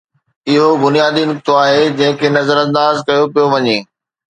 [0.51, 3.77] اهو بنيادي نقطو آهي جنهن کي نظرانداز ڪيو پيو وڃي.